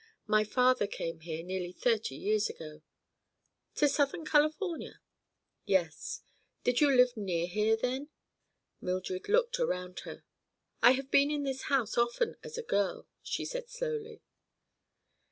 [0.25, 2.81] "My father came here nearly thirty years ago."
[3.75, 4.99] "To Southern California?"
[5.63, 6.23] "Yes."
[6.63, 8.09] "Did you live near here, then?"
[8.81, 10.23] Mildred looked around her.
[10.81, 14.23] "I have been in this house often, as a girl," she said slowly.